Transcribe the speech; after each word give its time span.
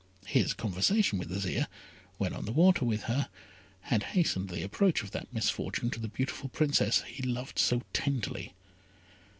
His 0.25 0.53
conversation 0.55 1.19
with 1.19 1.29
Azire, 1.31 1.67
when 2.17 2.33
on 2.33 2.45
the 2.45 2.51
water 2.51 2.83
with 2.83 3.03
her, 3.03 3.29
had 3.81 4.01
hastened 4.17 4.49
the 4.49 4.63
approach 4.63 5.03
of 5.03 5.11
that 5.11 5.31
misfortune 5.31 5.91
to 5.91 5.99
the 5.99 6.07
beautiful 6.07 6.49
Princess 6.49 7.03
he 7.05 7.21
loved 7.21 7.59
so 7.59 7.83
tenderly. 7.93 8.55